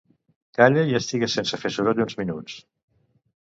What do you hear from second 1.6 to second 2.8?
fer soroll uns minuts.